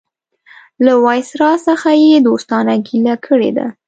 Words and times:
له 0.85 0.93
وایسرا 1.05 1.51
څخه 1.67 1.89
یې 2.03 2.15
دوستانه 2.27 2.73
ګیله 2.87 3.15
کړې 3.25 3.51
ده. 3.57 3.67